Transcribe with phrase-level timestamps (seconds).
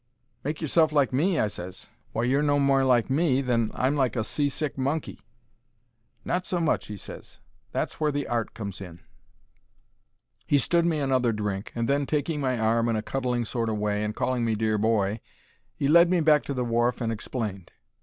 [0.43, 1.85] "Make yourself like me?" I ses.
[2.11, 5.19] "Why, you're no more like me than I'm like a sea sick monkey."
[6.25, 7.39] "Not so much," he ses.
[7.71, 9.01] "That's where the art comes in."
[10.47, 13.75] He stood me another drink, and then, taking my arm in a cuddling sort o'
[13.75, 15.19] way, and calling me "Dear boy,"
[15.79, 17.71] 'e led me back to the wharf and explained.